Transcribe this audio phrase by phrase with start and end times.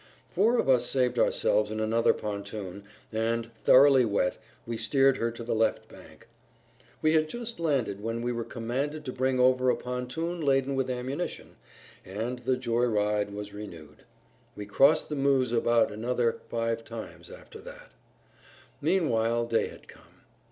[0.27, 5.43] Four of us saved ourselves in another pontoon and, thoroughly wet, we steered her to
[5.43, 6.27] the left bank.
[7.03, 10.89] We had just landed when we were commanded to bring over a pontoon laden with
[10.89, 11.55] ammunition,
[12.03, 14.03] and the "joy ride" was renewed.
[14.55, 17.91] We crossed the Meuse about another five times after that.
[18.81, 20.23] Meanwhile day had come.